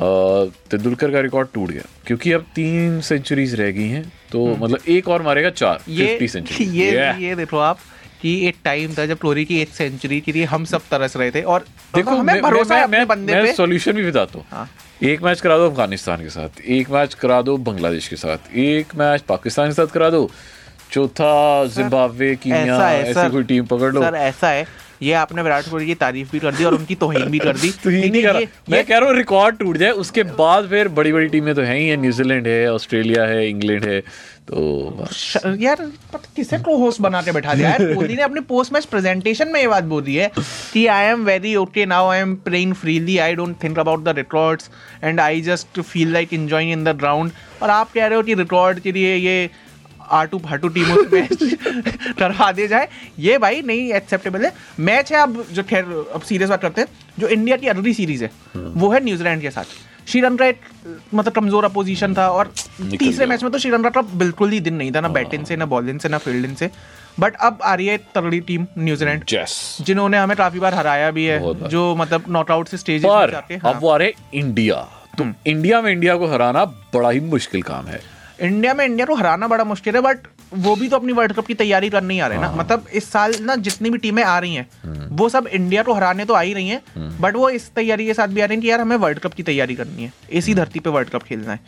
तेंदुलकर 0.00 1.10
का 1.10 1.20
रिकॉर्ड 1.20 1.48
टूट 1.54 1.70
गया। 1.70 1.82
क्योंकि 2.06 2.32
अब 2.32 2.44
तीन 2.54 3.00
सेंचुरीज 3.00 3.54
रह 3.54 3.70
गई 3.70 3.88
हैं 3.88 4.02
तो 4.32 4.46
मतलब 4.56 4.88
एक 4.88 5.08
और 5.08 5.22
मारेगा 5.22 5.50
चार 5.52 5.82
हम्म। 5.86 5.98
ये 5.98 6.28
सेंचुरी 6.28 6.64
ये 6.78 6.90
ये 7.26 7.34
देखो 7.36 7.58
आप 7.58 7.78
कि 8.22 8.34
एक 8.48 8.56
टाइम 8.64 8.94
था 8.98 9.06
जब 9.06 9.18
क्लोरी 9.18 9.44
की 9.44 9.60
एक 9.60 9.68
सेंचुरी 9.68 10.20
के 10.20 10.32
लिए 10.32 10.44
हम 10.44 10.64
सब 10.64 10.82
तरस 10.90 11.16
रहे 11.16 11.30
थे 11.30 11.42
और 11.42 11.64
देखो 11.94 12.16
हमें 12.16 12.40
भरोसा 12.42 12.76
है 12.76 12.82
अपने 12.82 13.04
बंदे 13.04 13.42
पे। 13.42 13.52
सॉल्यूशन 13.52 13.92
भी 13.92 14.10
बताता 14.10 14.38
हूँ। 14.38 14.46
हाँ। 14.50 14.68
एक 15.02 15.22
मैच 15.22 15.40
करा 15.40 15.56
दो 15.58 15.68
अफ़गानिस्तान 15.70 16.22
के 16.22 16.30
साथ 16.30 16.60
एक 16.60 16.90
मैच 16.90 17.14
करा 17.14 17.40
दो 17.42 17.56
बांग्लादेश 17.68 18.08
के 18.08 18.16
साथ 18.16 18.56
एक 18.58 18.94
मैच 18.96 19.22
पाकिस्तान 19.28 19.68
के 19.68 19.74
साथ 19.74 19.86
करा 19.86 20.10
दो। 20.10 20.30
चौथा 20.92 21.64
जिम्बाब्वे 21.66 22.34
की 22.36 22.50
ऐसी 22.50 23.28
कोई 23.30 23.42
टीम 23.42 23.66
पकड़ 23.66 23.92
लो। 23.92 24.02
सर 24.02 24.14
ऐसा 24.14 24.48
है। 24.48 24.66
ये 25.02 25.12
आपने 25.12 25.42
विराट 25.42 25.68
कोहली 25.70 25.86
की 25.86 25.94
तारीफ़ 25.94 26.32
भी 26.32 26.38
कर 26.38 26.54
दी 26.54 26.64
और 26.64 26.74
उनकी 26.74 26.94
तोहिन 26.94 27.30
भी 27.30 27.38
कर 27.38 27.56
दी। 27.56 27.68
नहीं 27.86 28.22
कर। 28.22 28.46
मैं 28.70 28.84
कह 28.84 28.98
रहा 28.98 29.08
हूँ 29.08 29.16
रिकॉर्ड 29.16 29.56
टूट 29.56 29.76
जाए 29.76 29.90
उसके 30.04 30.22
बाद 30.40 30.68
फिर 30.68 30.88
बड़ी 30.98 31.12
बड़ी 31.12 31.28
टीमें 31.28 31.54
तो 31.54 31.62
हैं 31.62 31.78
ही 31.78 31.88
है। 31.88 31.96
न्यूजीलैंड 31.96 32.46
है 32.46 32.72
ऑस्ट्रेलिया 32.72 33.24
है 33.24 33.48
इंग्लैंड 33.48 33.84
है 33.84 34.02
तो 34.50 35.06
यार 35.60 35.76
किसे 36.36 36.58
को 36.58 36.76
होस्ट 36.76 37.00
बना 37.00 37.20
के 37.22 37.32
बैठा 37.32 37.54
दिया 37.54 37.70
यार 37.70 37.94
कोहली 37.94 38.14
ने 38.16 38.22
अपनी 38.22 38.40
पोस्ट 38.48 38.72
मैच 38.72 38.84
प्रेजेंटेशन 38.84 39.48
में 39.48 39.60
ये 39.60 39.66
बात 39.68 39.84
बोली 39.84 40.14
है 40.14 40.30
कि 40.72 40.86
I 40.86 41.04
am 41.06 41.24
very 41.24 41.54
okay 41.56 41.86
now 41.86 42.08
I 42.08 42.20
am 42.20 42.34
playing 42.44 42.74
freely 42.74 43.18
I 43.18 43.34
don't 43.34 43.56
think 43.64 43.78
about 43.78 44.04
the 44.04 44.14
records 44.16 44.70
and 45.04 45.20
I 45.20 45.40
just 45.40 45.80
feel 45.80 46.12
like 46.12 46.32
enjoying 46.32 46.72
in 46.72 46.84
the 46.84 46.96
ground 46.98 47.32
और 47.62 47.70
आप 47.70 47.92
कह 47.94 48.06
रहे 48.06 48.16
हो 48.16 48.22
कि 48.22 48.34
रिकॉर्ड 48.34 48.80
के 48.80 48.92
लिए 48.92 49.14
ये 49.16 49.50
आटू 50.12 50.38
फाटू 50.40 50.68
टीमों 50.68 50.96
से 50.96 51.08
मैच 51.12 52.14
करवा 52.18 52.50
दिया 52.52 52.66
जाए। 52.66 52.88
ये 53.18 53.38
भाई 53.38 53.62
नहीं 53.62 53.92
एक्सेप्टेबल 53.94 54.44
है। 54.44 54.52
मैच 54.80 55.12
है 55.12 55.18
अब 55.18 55.44
जो 55.52 55.62
खैर 55.64 55.84
अब 56.14 56.20
सीरियस 56.22 56.50
बात 56.50 56.62
करते 56.62 56.80
हैं 56.80 56.88
जो 57.18 57.28
इंडिया 57.28 57.56
की 57.56 57.68
अगली 57.68 57.94
सीरीज़ 57.94 58.24
है 58.24 58.30
वो 58.54 58.90
है 58.92 59.04
न्यूजीलैंड 59.04 59.42
के 59.42 59.50
साथ। 59.50 59.78
श्रीलंका 60.08 60.46
एक 60.46 60.60
मतलब 61.14 61.32
कमज़ोर 61.32 61.64
अपोजिशन 61.64 62.14
था 62.14 62.28
और 62.30 62.52
तीसरे 62.80 63.26
मैच 63.26 63.42
में 63.42 63.50
तो 63.52 63.58
श्रीलंका 63.58 63.90
का 63.90 64.02
बिल्कुल 64.18 64.50
ही 64.50 64.60
दिन 64.60 64.74
नहीं 64.74 64.92
था 64.92 65.00
ना 65.00 65.08
बैटिंग 65.10 65.44
से 65.46 65.56
ना 65.56 65.66
बॉलिंग 65.66 66.00
से 66.00 66.08
ना 66.08 66.18
फील्डिंग 66.18 66.56
से। 66.56 66.70
बट 67.20 67.34
अब 67.36 67.58
आ 67.62 67.74
रही 67.74 67.86
है 67.86 67.96
तगड़ी 68.14 68.40
टीम 68.40 68.66
न्यूजीलैंड 68.78 69.24
Yes. 69.24 69.52
जिन्होंने 69.86 70.18
हमें 70.18 70.36
काफ़ी 70.36 70.60
बार 70.60 70.74
हराया 70.74 71.10
भी 71.10 71.24
है 71.24 71.68
जो 71.68 71.94
मतलब 71.96 72.24
नॉट 72.28 72.50
आउट 72.50 72.68
से 72.68 72.76
स्टेज 72.76 73.02
पर 73.04 73.34
हाँ। 73.34 73.72
अब 73.72 73.80
वो 73.82 73.90
आ 73.90 73.96
रहे 73.96 74.12
इंडिया 74.34 74.76
तो 75.18 75.24
हम्म। 75.24 75.34
इंडिया 75.46 75.80
में 75.82 75.90
इंडिया 75.92 76.16
को 76.16 76.26
हराना 76.26 76.64
बड़ा 76.94 77.10
ही 77.10 77.20
मुश्किल 77.20 77.62
काम 77.62 77.86
है। 77.86 78.00
इंडिया 78.40 78.72
में 78.74 78.84
इंडिया 78.84 79.06
को 79.06 79.14
हराना 79.14 79.48
बड़ा 79.48 79.64
मुश्किल 79.64 79.94
है 79.94 80.00
बट 80.02 80.26
वो 80.54 80.74
भी 80.76 80.88
तो 80.88 80.96
अपनी 80.96 81.12
वर्ल्ड 81.12 81.32
कप 81.32 81.46
की 81.46 81.54
तैयारी 81.54 81.90
करने 81.90 82.14
ही 82.14 82.20
आ 82.20 82.26
रहे 82.26 82.38
हैं 82.38 82.44
ना। 82.44 82.52
मतलब 82.54 82.86
इस 82.92 83.10
साल 83.12 83.34
ना 83.42 83.56
जितनी 83.58 83.90
भी 83.90 83.98
टीमें 83.98 84.22
आ 84.22 84.38
रही 84.38 84.54
हैं 84.54 85.08
वो 85.16 85.28
सब 85.28 85.46
इंडिया 85.48 85.82
को 85.82 85.94
हराने 85.94 86.24
तो 86.24 86.34
आ 86.34 86.40
ही 86.40 86.52
रही 86.54 86.68
हैं 86.68 87.18
बट 87.20 87.36
वो 87.36 87.48
इस 87.50 87.68
तैयारी 87.74 88.06
के 88.06 88.14
साथ 88.14 88.28
भी 88.28 88.40
आ 88.40 88.44
रही 88.44 88.56
हैं 88.56 88.62
कि 88.62 88.70
यार 88.70 88.80
हमें 88.80 88.96
वर्ल्ड 88.96 89.18
कप 89.18 89.34
की 89.34 89.42
तैयारी 89.42 89.74
करनी 89.74 90.02
है 90.02 90.12
इसी 90.32 90.54
धरती 90.54 90.80
पे 90.80 90.90
वर्ल्ड 90.90 91.10
कप 91.10 91.22
खेलना 91.22 91.52
है। 91.52 91.60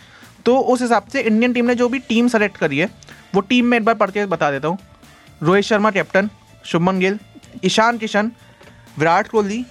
तो 0.47 0.57
उस 0.59 0.83
हिसाब 0.83 1.07
से 1.13 1.21
इंडियन 1.23 1.53
टीम 1.53 1.67
ने 1.67 1.75
जो 1.75 1.89
भी 1.89 1.99
टीम 2.09 2.29
सेलेक्ट 2.29 2.57
करी 2.57 2.79
है 2.79 2.89
वो 3.35 3.41
टीम 3.43 3.67
में 3.67 3.77
एक 3.79 3.85
बार 3.85 3.95
पढ़ 3.95 4.11
के 4.11 4.27
बता 4.27 4.51
देता 4.51 4.69
हूँ। 4.69 4.79
Rohit 5.43 5.65
Sharma 5.65 5.91
captain 5.91 6.31
Shubman 6.65 6.99
Gill 7.01 7.19
Ishan 7.65 7.99
Kishan 7.99 8.31
Virat 8.99 9.29
Kohli 9.29 9.63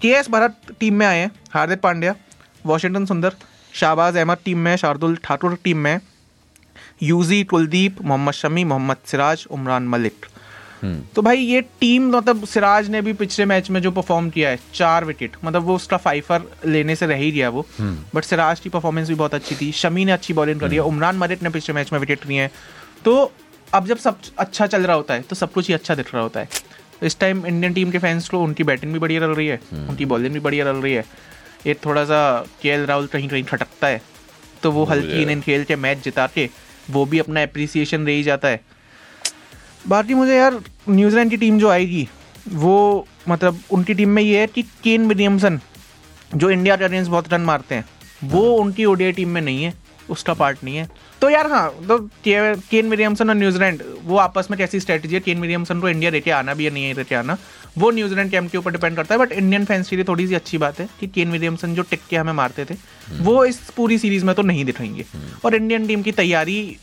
K 0.00 0.08
S 0.14 0.30
Bharat 0.30 0.56
team 0.80 0.94
में 0.94 1.06
आए 1.06 1.18
हैं 1.18 1.30
हार्दिक 1.52 1.80
पांड्या 1.80 2.14
वॉशिंगटन 2.66 3.04
सुंदर 3.06 3.34
शाहबाज 3.78 4.16
अहमद 4.16 4.38
टीम 4.44 4.58
में 4.58 4.76
शार्दुल 4.76 5.16
ठाकुर 5.24 5.56
टीम 5.64 5.78
में 5.78 6.00
यूजी 7.02 7.42
कुलदीप 7.44 8.00
मोहम्मद 8.02 8.34
शमी 8.34 8.64
मोहम्मद 8.64 8.96
सिराज 9.06 9.46
उमरान 9.50 9.86
मलिक। 9.88 10.26
तो 11.14 11.22
भाई 11.22 11.38
ये 11.38 11.60
टीम 11.80 12.08
मतलब 12.08 12.44
सिराज 12.46 12.88
ने 12.90 13.00
भी 13.02 13.12
पिछले 13.12 13.44
मैच 13.44 13.70
में 13.70 13.80
जो 13.82 13.90
परफॉर्म 13.92 14.30
किया 14.30 14.50
है 14.50 14.58
चार 14.74 15.04
विकेट 15.04 15.36
मतलब 15.44 15.62
वो 15.62 15.76
उसका 15.76 15.96
फाइफर 15.98 16.42
लेने 16.66 16.96
से 16.96 17.06
रह 17.06 17.16
ही 17.16 17.30
गया 17.32 17.48
वो। 17.50 17.66
बट 18.14 18.24
सिराज 18.24 18.60
की 18.60 18.68
परफॉर्मेंस 18.68 19.08
भी 19.08 19.14
बहुत 19.14 19.34
अच्छी 19.34 19.54
थी 19.54 19.70
शमी 19.74 20.04
ने 20.04 20.12
अच्छी 20.12 20.34
बॉलिंग 20.34 20.60
करी 20.60 20.76
है 20.76 20.82
उमरान 20.84 21.16
मलिक 21.18 21.42
ने 21.42 21.50
पिछले 21.50 21.74
मैच 21.74 21.92
में 21.92 21.98
विकेट 22.00 22.26
लिए 22.26 22.40
हैं। 22.40 22.50
तो 23.04 23.32
अब 23.74 23.86
जब 23.86 23.98
सब 23.98 24.18
अच्छा 24.38 24.66
चल 24.66 24.82
रहा 24.82 24.96
होता 24.96 25.14
है 25.14 25.22
तो 25.22 25.36
सब 25.36 25.52
कुछ 25.52 25.68
ही 25.68 25.74
अच्छा 25.74 25.94
दिख 25.94 26.14
रहा 26.14 26.22
होता 26.22 26.40
है। 26.40 26.48
इस 27.02 27.18
टाइम 27.18 27.46
इंडियन 27.46 27.72
टीम 27.72 27.90
के 27.90 27.98
फैंस 27.98 28.28
को 28.28 28.42
उनकी 28.42 28.64
बैटिंग 28.64 28.92
भी 28.92 28.98
बढ़िया 28.98 29.20
लग 29.20 29.36
रही 29.36 29.46
है 29.46 29.60
उनकी 29.72 30.04
बॉलिंग 30.06 30.34
भी 30.34 30.40
बढ़िया 30.40 30.64
लग 30.64 30.82
रही 30.82 30.94
है। 30.94 31.04
एक 31.66 31.84
थोड़ा 31.84 32.04
सा 32.04 32.20
के 32.62 32.84
राहुल 32.86 33.06
कहीं 33.06 33.28
कहीं 33.28 33.44
खटकता 33.44 33.86
है 33.86 34.00
तो 34.62 34.72
वो 34.72 34.84
हल्की 34.84 35.22
इनिंग 35.22 35.42
खेल 35.42 35.64
के 35.64 35.76
मैच 35.76 36.02
जिता 36.04 36.26
के 36.26 36.48
वो 36.90 37.04
भी 37.06 37.18
अपना 37.18 37.42
अप्रिसिएशन 37.42 38.04
दे 38.04 38.12
ही 38.12 38.22
जाता 38.22 38.48
है। 38.48 38.60
बाकी 39.88 40.14
मुझे 40.14 40.36
यार 40.36 40.60
न्यूजीलैंड 40.88 41.30
की 41.30 41.36
टीम 41.36 41.58
जो 41.58 41.68
आएगी 41.70 42.08
वो 42.48 43.06
मतलब 43.28 43.60
उनकी 43.70 43.94
टीम 43.94 44.08
में 44.08 44.22
ये 44.22 44.40
है 44.40 44.46
कि 44.46 44.62
केन 44.84 45.08
विलियमसन 45.08 45.60
जो 46.34 46.50
इंडिया 46.50 46.76
के 46.76 46.84
अगेंस्ट 46.84 47.10
बहुत 47.10 47.32
रन 47.32 47.40
मारते 47.40 47.74
हैं 47.74 47.84
वो 48.24 48.42
उनकी 48.56 48.84
ओडीआई 48.84 49.12
टीम 49.12 49.28
में 49.28 49.40
नहीं 49.40 49.62
है 49.64 49.72
उसका 50.10 50.34
पार्ट 50.34 50.58
नहीं 50.64 50.76
है। 50.76 50.88
तो 51.22 51.28
यार 51.30 51.46
हाँ 51.50 51.68
तो 51.88 51.98
केन 52.24 52.90
विलियमसन 52.90 53.28
और 53.28 53.34
न्यूजीलैंड 53.36 53.82
वो 54.04 54.16
आपस 54.18 54.46
में 54.50 54.56
कैसी 54.58 54.80
स्ट्रेटजी 54.80 55.14
है? 55.14 55.20
केन 55.20 55.40
विलियमसन 55.40 55.80
को 55.80 55.88
इंडिया 55.88 56.10
लेके 56.10 56.30
आना 56.30 56.54
भी 56.54 56.66
या 56.66 56.70
नहीं 56.70 56.94
लेके 56.94 57.14
आना। 57.14 57.36
वो 57.78 57.90
न्यूजीलैंड 57.90 58.30
कैंप 58.30 58.50
के 58.50 58.58
ऊपर 58.58 58.72
डिपेंड 58.72 58.96
करता 58.96 59.14
है 59.14 59.20
बट 59.20 59.32
इंडियन 59.32 59.64
फैंस 59.64 59.88
के 59.88 59.96
लिए 59.96 60.04
थोड़ी 60.04 60.26
सी 60.28 60.34
अच्छी 60.34 60.58
बात 60.58 60.80
है 60.80 60.88
कि 61.00 61.06
केन 61.06 61.30
विलियमसन 61.30 61.74
जो 61.74 61.82
टिक 61.82 62.00
के 62.10 62.16
हमें 62.16 62.32
मारते 62.32 62.64
थे 62.64 62.74
वो 63.20 63.44
इस 63.44 63.60
पूरी 63.76 63.98
सीरीज़ 63.98 64.24
में 64.24 64.34
तो 64.34 64.42
नहीं 64.42 64.64
दिखाएँगे। 64.64 65.04
और 65.44 65.54
इंडियन 65.54 65.86
टीम 65.86 66.02
की 66.02 66.12
तैयारी 66.12 66.76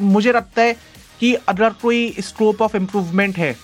मुझे 0.00 0.32
लगता 0.32 0.62
है 0.62 0.76
कि 1.20 1.34
अगर 1.48 1.70
कोई 1.82 2.14
स्कोप 2.20 2.62
ऑफ़ 2.62 2.76
इम्प्रूवमेंट 2.76 3.38
है 3.38 3.56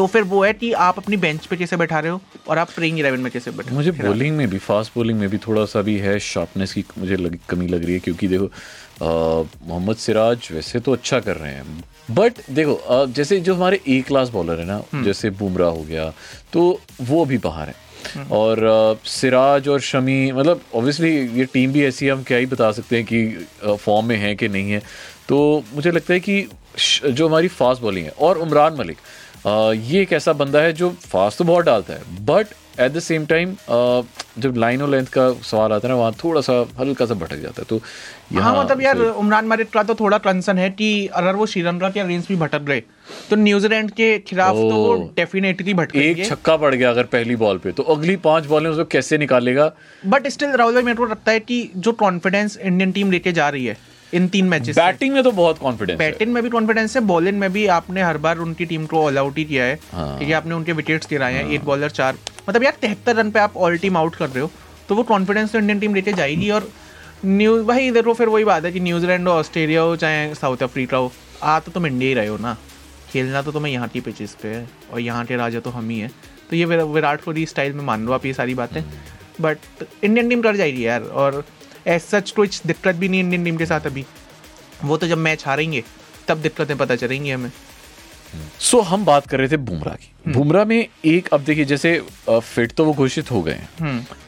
तो 0.00 0.06
फिर 0.06 0.22
वो 0.24 0.42
है 0.44 0.52
कि 0.52 0.72
आप 0.82 0.98
अपनी 0.98 1.16
बेंच 1.22 1.46
पे 1.46 1.56
कैसे 1.56 1.76
बैठा 1.76 1.98
रहे 2.00 2.10
हो 2.10 2.20
और 2.48 2.58
आप 2.58 2.70
प्लेइंग 2.74 2.98
इलेवन 2.98 3.20
में 3.20 3.30
कैसे 3.32 3.50
बैठे 3.50 3.74
मुझे 3.74 3.90
बॉलिंग 3.92 4.36
में 4.36 4.48
भी 4.50 4.58
फास्ट 4.66 4.92
बॉलिंग 4.96 5.18
में 5.18 5.28
भी 5.30 5.38
थोड़ा 5.46 5.64
सा 5.72 5.82
भी 5.88 5.96
है 5.98 6.18
शार्पनेस 6.26 6.72
की 6.72 6.84
मुझे 6.98 7.16
लग, 7.16 7.38
कमी 7.48 7.66
लग 7.68 7.84
रही 7.84 7.94
है 7.94 8.00
क्योंकि 8.00 8.28
देखो 8.28 8.50
मोहम्मद 9.02 9.96
सिराज 9.96 10.48
वैसे 10.52 10.80
तो 10.80 10.92
अच्छा 10.92 11.20
कर 11.20 11.36
रहे 11.36 11.52
हैं 11.52 11.84
बट 12.10 12.40
देखो 12.50 12.74
अ, 12.74 13.04
जैसे 13.06 13.40
जो 13.40 13.54
हमारे 13.54 13.80
ए 13.88 14.00
क्लास 14.06 14.28
बॉलर 14.28 14.60
है 14.60 14.66
ना 14.66 14.82
जैसे 15.04 15.30
बुमराह 15.42 15.70
हो 15.70 15.82
गया 15.82 16.12
तो 16.52 16.64
वो 17.02 17.24
अभी 17.24 17.38
बाहर 17.38 17.68
है। 17.68 18.24
और 18.40 18.64
अ, 18.64 19.06
सिराज 19.10 19.68
और 19.68 19.80
शमी 19.92 20.20
मतलब 20.32 20.60
ऑब्वियसली 20.74 21.14
ये 21.38 21.44
टीम 21.52 21.72
भी 21.72 21.84
ऐसी 21.86 22.06
है 22.06 22.12
हम 22.12 22.22
क्या 22.22 22.38
ही 22.38 22.46
बता 22.56 22.72
सकते 22.72 22.96
हैं 22.96 23.04
कि 23.04 23.76
फॉर्म 23.84 24.06
में 24.06 24.16
है 24.16 24.34
कि 24.34 24.48
नहीं 24.48 24.70
है। 24.70 24.82
तो 25.28 25.64
मुझे 25.74 25.90
लगता 25.90 26.14
है 26.14 26.20
कि 26.20 26.42
जो 27.12 27.28
हमारी 27.28 27.48
फास्ट 27.48 27.82
बॉलिंग 27.82 28.06
है 28.06 28.12
और 28.18 28.38
उमरान 28.38 28.74
मलिक 28.78 28.96
आ, 28.96 29.29
ये 29.46 30.00
एक 30.02 30.12
ऐसा 30.12 30.32
बंदा 30.32 30.60
है 30.60 30.72
जो 30.72 30.90
फास्ट 31.02 31.38
तो 31.38 31.44
बहुत 31.44 31.64
डालता 31.64 31.92
है 31.92 32.24
but 32.24 32.46
at 32.80 32.92
the 32.92 32.98
same 32.98 33.24
time 33.26 33.54
जब 34.38 34.56
लाइन 34.56 34.82
और 34.82 34.88
लेंथ 34.88 35.06
का 35.06 35.30
सवाल 35.42 35.72
आता 35.72 35.88
है 35.88 35.92
ना 35.94 35.98
वहाँ 36.00 36.12
थोड़ा 36.24 36.40
सा 36.40 36.52
हल्का 36.78 37.06
सा 37.06 37.14
भटक 37.14 37.36
जाता 37.36 37.62
है 37.62 37.66
तो 37.68 37.76
हाँ 37.76 38.40
यहाँ 38.40 38.64
मतलब 38.64 38.82
यार 38.82 38.98
उमरान 38.98 39.46
मालिक 39.46 39.70
का 39.70 39.82
तो 39.82 39.94
थोड़ा 39.94 40.18
कंसर्न 40.18 40.58
है 40.58 40.70
कि 40.70 41.06
अगर 41.06 41.36
वो 41.36 41.46
श्रीलंका 41.46 41.90
के 41.90 42.00
अगेंस्ट 42.00 42.28
भी 42.28 42.36
भटक 42.36 42.62
गए 42.62 42.82
तो 43.30 43.36
न्यूजीलैंड 43.36 43.90
के 43.90 44.18
खिलाफ 44.18 44.54
तो 44.54 44.76
वो। 44.76 45.12
डेफिनेटली 45.16 45.74
एक 46.02 46.24
छक्का 46.26 46.56
पड़ 46.56 46.74
गया 46.74 46.90
अगर 46.90 47.04
पहली 47.12 47.36
बॉल 47.36 47.58
पे 47.58 47.72
तो 47.72 47.82
अगली 47.94 48.16
पाँच 48.24 48.46
बॉलें 48.46 48.70
उसको 48.70 48.84
कैसे 48.92 49.18
निकालेगा 49.18 49.72
बट 50.06 50.28
स्टिल 50.28 50.50
राहुल 50.52 50.74
भाई 50.74 50.82
मेरे 50.82 50.96
को 50.96 51.06
लगता 51.06 51.32
है 51.32 51.40
कि 51.40 51.68
जो 51.76 51.92
कॉन्फिडेंस 51.92 52.56
इंडियन 52.56 52.92
टीम 52.92 53.10
लेके 53.10 53.32
जा 53.32 53.48
रही 53.48 53.66
है 53.66 53.76
इन 54.14 54.28
तीन 54.28 54.46
मैचेस 54.48 54.76
बैटिंग 54.76 55.14
में 55.14 55.22
तो 55.22 55.30
बहुत 55.32 55.58
कॉन्फिडेंस 55.58 55.98
बैटिंग 55.98 56.32
में 56.32 56.42
भी 56.42 56.48
कॉन्फिडेंस 56.50 56.96
है 56.96 57.02
बॉलिंग 57.06 57.38
में 57.38 57.52
भी 57.52 57.66
आपने 57.74 58.02
हर 58.02 58.18
बार 58.18 58.38
उनकी 58.38 58.64
टीम 58.66 58.86
को 58.86 59.04
ऑल 59.04 59.18
आउट 59.18 59.38
ही 59.38 59.44
किया 59.44 59.64
है 59.64 59.78
हाँ। 59.92 60.18
ठीक 60.18 60.28
है 60.28 60.34
आपने 60.34 60.54
उनके 60.54 60.72
विकेट्स 60.72 61.08
गिराए 61.10 61.34
हैं 61.34 61.48
एक 61.48 61.64
बॉलर 61.64 61.90
चार। 61.90 62.16
मतलब 62.48 62.62
यार 62.62 62.76
तिहत्तर 62.80 63.16
रन 63.16 63.30
पे 63.30 63.40
आप 63.40 63.56
ऑल 63.56 63.76
टीम 63.78 63.96
आउट 63.96 64.16
कर 64.16 64.28
रहे 64.28 64.40
हो 64.40 64.50
तो 64.88 64.94
वो 64.94 65.02
कॉन्फिडेंस 65.10 65.52
तो 65.52 65.58
इंडियन 65.58 65.80
टीम 65.80 65.94
लेके 65.94 66.12
जाएगी 66.12 66.50
और 66.50 66.70
न्यूज़ 67.24 67.62
भाई 67.66 67.90
देखो 67.90 68.12
फिर 68.14 68.28
वही 68.28 68.44
बात 68.44 68.64
है 68.64 68.72
कि 68.72 68.80
न्यूजीलैंड 68.80 69.28
हो 69.28 69.34
ऑस्ट्रेलिया 69.34 69.80
हो 69.80 69.96
चाहे 69.96 70.34
साउथ 70.34 70.62
अफ्रीका 70.62 70.96
हो 70.96 71.12
आ 71.42 71.58
तो 71.60 71.72
तुम 71.72 71.86
इंडिया 71.86 72.08
ही 72.08 72.14
रहे 72.14 72.26
हो 72.26 72.36
ना। 72.38 72.56
खेलना 73.10 73.42
तो 73.42 73.52
तुम्हें 73.52 73.72
यहाँ 73.72 73.88
की 73.88 74.00
पिचेस 74.00 74.36
पे 74.42 74.48
है 74.48 74.66
और 74.92 75.00
यहाँ 75.00 75.24
के 75.26 75.36
राजा 75.36 75.60
तो 75.60 75.70
हम 75.70 75.88
ही 75.90 75.98
है। 75.98 76.10
तो 76.50 76.56
ये 76.56 76.64
विराट 76.64 77.24
कोहली 77.24 77.46
स्टाइल 77.46 77.72
में 77.72 77.84
मान 77.84 78.06
लो 78.06 78.12
आप 78.12 78.26
ये 78.26 78.32
सारी 78.34 78.54
बातें। 78.54 78.82
बट 79.40 79.58
इंडियन 80.04 80.28
टीम 80.28 80.40
कर 80.42 80.56
जाएगी 80.56 80.86
यार 80.86 81.02
और 81.02 81.44
एज 81.86 82.00
सच 82.02 82.30
कुछ 82.30 82.60
दिक्कत 82.66 82.94
भी 82.94 83.08
नहीं 83.08 83.20
इंडियन 83.20 83.44
टीम 83.44 83.56
के 83.56 83.66
साथ 83.66 83.86
अभी। 83.86 84.04
वो 84.84 84.96
तो 84.96 85.06
जब 85.06 85.18
मैच 85.18 85.46
हारेंगे 85.46 85.82
तब 86.28 86.38
दिक्कतें 86.38 86.76
पता 86.76 86.96
चलेंगी 86.96 87.30
हमें। 87.30 87.50
सो 88.60 88.78
so, 88.78 88.84
हम 88.86 89.04
बात 89.04 89.26
कर 89.26 89.38
रहे 89.38 89.48
थे 89.48 89.56
बुमराह 89.58 89.94
की। 89.94 90.32
बुमराह 90.32 90.64
में 90.64 90.86
एक 91.04 91.28
अब 91.34 91.44
देखिए 91.44 91.64
जैसे 91.64 91.90
फिट 92.28 92.72
तो 92.72 92.84
वो 92.84 92.92
घोषित 92.94 93.30
हो 93.30 93.40
गए 93.42 93.58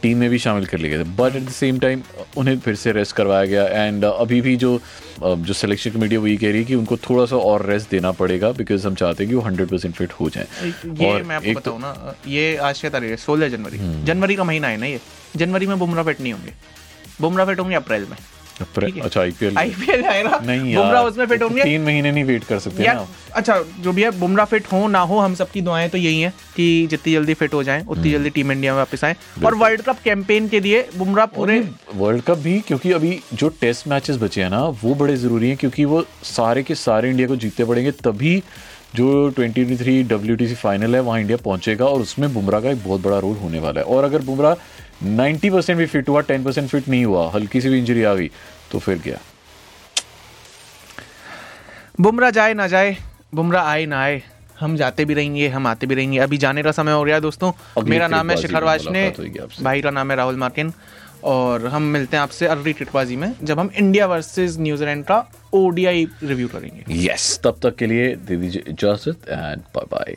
टीम 0.02 0.18
में 0.18 0.28
भी 0.30 0.38
शामिल 0.38 0.66
कर 0.66 0.78
लिए 0.78 0.90
गए 0.90 0.99
थे। 0.99 1.09
But 1.16 1.37
at 1.37 1.42
the 1.42 1.50
same 1.50 1.78
time 1.78 2.02
उन्हें 2.37 2.59
फिर 2.61 2.75
से 2.76 2.92
रेस्ट 2.92 3.16
करवाया 3.16 3.44
गया। 3.44 3.85
एंड 3.85 4.04
अभी 4.04 4.40
भी 4.40 4.56
जो 4.56 4.80
जो 5.21 5.54
सिलेक्शन 5.54 5.90
कमेटी 5.90 6.16
वही 6.16 6.37
कह 6.37 6.50
रही 6.50 6.59
है 6.59 6.64
कि 6.64 6.75
उनको 6.75 6.97
थोड़ा 6.99 7.26
सा 7.26 7.37
और 7.37 7.66
रेस्ट 7.66 7.90
देना 7.90 8.12
पड़ेगा 8.12 8.50
बिकॉज़ 8.52 8.87
हम 8.87 8.94
चाहते 8.94 9.25
हैं 9.25 9.30
कि 9.30 9.37
वो 9.37 9.42
हंड्रेड 9.42 9.68
परसेंट 9.68 9.94
फिट 9.94 10.12
हो 10.12 10.30
जाए। 10.30 10.47
ये 10.66 11.23
मैं 11.23 11.37
आपको 11.37 11.52
बताऊँ 11.61 11.80
ना 11.80 12.16
ये 12.28 12.56
आज 12.59 12.80
क्या 12.80 12.90
तारीख 12.90 13.11
है? 13.11 13.16
सोलह 13.18 13.49
जनवरी। 13.49 13.78
जनवरी 14.04 14.37
का 14.37 14.44
महीना 14.44 14.68
है 14.68 14.76
ना 14.76 14.87
ये। 14.87 15.00
जनवरी 15.37 15.66
में 15.66 15.78
बुमराह 15.78 16.04
फिट 16.04 16.21
नहीं 16.21 16.32
होंगे। 16.32 16.52
बुमराह 17.23 17.47
फिट 17.47 17.61
होंगे 17.61 17.76
अप्रैल 17.76 18.07
में। 18.11 18.17
अच्छा 19.02 19.21
आईपीएल 19.21 19.57
आईपीएल 19.59 20.05
आएगा 20.07 20.38
नहीं 20.45 20.75
बुमराह 20.75 21.02
उसमें 21.05 21.25
फिट 21.26 21.43
होंगे? 21.43 21.62
तीन 21.62 21.83
महीने 21.83 22.11
नहीं 22.12 22.25
वेट 22.25 22.45
कर 22.45 22.59
सकते 22.59 22.83
ना 22.85 23.07
अच्छा 23.35 23.59
जो 23.81 23.93
भी 23.93 24.02
है 24.02 24.11
बुमराह 24.19 24.47
फिट 24.47 24.67
हो 24.73 24.87
ना 24.88 25.00
हो 25.02 25.19
हम 25.19 25.35
सबकी 25.35 25.61
दुआएँ 25.61 25.88
तो 25.88 25.99
यही 25.99 26.21
है 26.21 26.33
कि 26.57 26.87
जितनी 26.91 27.12
जल्दी 27.12 27.35
फिट 27.35 27.55
हो 27.55 27.62
जाएँ 27.62 27.85
उतनी 27.87 28.11
जल्दी 28.11 28.31
टीम 28.31 28.52
इंडिया 28.52 28.73
में 28.73 28.79
वापस 28.79 29.05
आए। 29.05 29.17
और 29.45 29.55
वर्ल्ड 29.55 29.83
कप 29.83 29.99
कैंपेन 30.05 30.49
के 30.49 30.61
लिए 30.61 30.87
बुमराह 30.97 31.26
पूरे 31.37 31.59
वर्ल्ड 31.95 32.23
कप 32.23 32.38
भी 32.38 32.59
क्योंकि 32.61 32.93
अभी 32.93 33.19
जो 33.35 33.49
टेस्ट 33.61 33.88
मैचेस 33.88 34.17
बचे 34.17 34.43
हैं 34.43 34.50
ना 34.50 34.62
वो 34.83 34.95
बड़े 34.95 35.17
ज़रूरी 35.17 35.49
हैं 35.49 35.57
क्योंकि 35.57 35.85
वो 35.85 36.05
सारे 36.26 36.62
के 36.62 36.75
सारे 36.75 37.11
इंडिया 37.11 37.29
को 37.29 37.37
जीतते 37.37 37.64
पड़ेंगे 37.64 37.91
तभी 38.05 38.43
जो 38.97 39.31
2023 39.31 40.09
डब्ल्यू 40.09 40.55
फाइनल 40.55 40.95
है 40.95 41.00
वहाँ 41.00 41.21
इंडिया 41.21 41.37
पहुंचेगा 41.45 41.85
और 41.87 42.00
उसमें 42.00 42.33
बुमराह 42.35 42.61
का 42.61 42.71
एक 42.71 42.83
बहुत 42.85 43.02
बड़ा 43.02 43.19
रोल 43.19 43.37
होने 43.37 43.59
वाला 43.59 43.81
है। 43.81 43.87
और 43.87 44.05
अगर 44.05 44.23
बुमराह 44.23 44.55
90 45.02 45.50
परसेंट 45.50 45.78
भी 45.78 45.87
फिट 45.87 46.09
हुआ 46.09 46.23
10 46.23 46.44
परसेंट 46.44 46.68
फिट 46.71 46.88
नहीं 46.88 47.04
हुआ 47.04 47.30
हल्की 47.30 47.61
सी 47.61 47.68
भी 47.68 47.78
इंजरी 47.78 48.02
आ 48.02 48.14
गई 48.14 48.30
तो 48.71 48.78
फिर 48.78 48.99
क्या? 48.99 49.18
बुमराह 52.00 52.30
जाए 52.30 52.54
ना 52.54 52.66
जाए 52.66 52.97
बुमराह 53.35 53.64
आए 53.64 53.87
ना 53.87 54.00
आए 54.02 54.23
हम 54.61 54.76
जाते 54.76 55.04
भी 55.04 55.14
रहेंगे 55.14 55.49
हम 55.49 55.66
आते 55.66 55.87
भी 55.87 55.94
रहेंगे। 55.94 56.18
अभी 56.18 56.38
जाने 56.38 56.62
का 56.62 56.73
समय 56.73 56.92
हो 56.92 57.04
गया 57.04 57.21
दोस्तों। 57.21 57.52
मेरा 57.85 58.09
नाम 58.09 58.30
है 58.30 58.37
शिखर 58.37 58.64
वाशने। 58.64 59.12
भाई 59.62 59.82
का 59.82 59.90
नाम 59.90 60.11
है 60.11 60.16
राहुल 60.16 60.37
मार्किन 60.37 60.73
और 61.25 61.66
हम 61.66 61.82
मिलते 61.82 62.16
हैं 62.16 62.23
आपसे 62.23 62.47
अगली 62.47 62.73
क्रिकबाजी 62.73 63.16
में 63.16 63.35
जब 63.42 63.61
हम 63.61 63.71
इंडिया 63.76 64.06
वर्सेस 64.06 64.56
न्यूजीलैंड 64.59 65.04
का 65.04 65.25
ओडीआई 65.54 66.06
रिव्यू 66.23 66.49
करेंगे। 66.49 66.85
यस 66.94 67.35
yes, 67.35 67.42
तब 67.44 67.59
तक 67.62 67.76
के 67.76 67.87
लिए 67.87 68.14
दे 68.16 68.37
दीजिए 68.37 68.62
इजाज़त 68.68 69.28
and 69.28 69.62
bye 69.76 69.85
bye 69.92 70.16